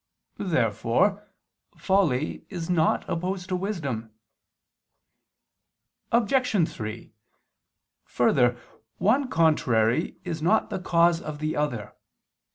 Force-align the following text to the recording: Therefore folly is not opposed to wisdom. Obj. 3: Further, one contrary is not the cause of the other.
Therefore 0.39 1.27
folly 1.77 2.47
is 2.49 2.71
not 2.71 3.07
opposed 3.07 3.49
to 3.49 3.55
wisdom. 3.55 4.09
Obj. 6.11 6.67
3: 6.67 7.13
Further, 8.05 8.59
one 8.97 9.27
contrary 9.29 10.17
is 10.23 10.41
not 10.41 10.71
the 10.71 10.79
cause 10.79 11.21
of 11.21 11.37
the 11.37 11.55
other. 11.55 11.93